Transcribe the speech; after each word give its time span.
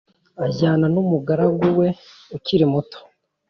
ajyana 0.45 0.85
n 0.93 0.95
umugaragu 1.03 1.65
we 1.79 1.87
ukiri 2.35 2.65
muto 2.73 2.99